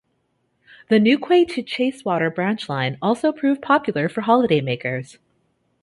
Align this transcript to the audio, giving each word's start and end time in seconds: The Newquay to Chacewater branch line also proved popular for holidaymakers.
The 0.89 0.99
Newquay 0.99 1.45
to 1.45 1.61
Chacewater 1.61 2.33
branch 2.33 2.67
line 2.67 2.97
also 3.03 3.31
proved 3.31 3.61
popular 3.61 4.09
for 4.09 4.21
holidaymakers. 4.23 5.19